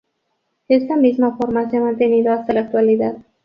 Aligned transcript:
Esta 0.67 0.95
misma 0.95 1.37
forma 1.37 1.69
se 1.69 1.77
ha 1.77 1.81
mantenido 1.81 2.33
hasta 2.33 2.53
la 2.53 2.61
actualidad. 2.61 3.17